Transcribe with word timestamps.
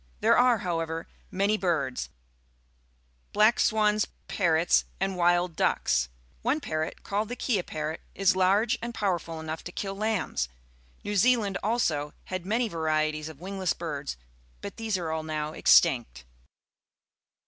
There 0.19 0.35
are, 0.35 0.57
however, 0.57 1.07
many 1.29 1.57
birds— 1.57 2.09
black 3.33 3.57
swajis^ 3.59 4.07
parrotSjjmd 4.29 5.13
wild 5.15 5.55
ducks. 5.55 6.09
One 6.41 6.59
parrot, 6.59 7.03
called 7.03 7.29
the 7.29 7.35
kea 7.35 7.61
parrot, 7.61 8.01
is 8.15 8.35
large 8.35 8.79
and 8.81 8.95
powerful 8.95 9.39
enough 9.39 9.63
to 9.65 9.71
kill 9.71 9.93
lambs. 9.93 10.49
New 11.03 11.15
Zealand, 11.15 11.59
also, 11.61 12.15
had 12.25 12.47
many 12.47 12.67
varieties 12.67 13.29
of 13.29 13.37
wmgless 13.37 13.77
birds, 13.77 14.17
but 14.59 14.77
these 14.77 14.97
are 14.97 15.11
all 15.11 15.21
now 15.21 15.53
extinct. 15.53 16.25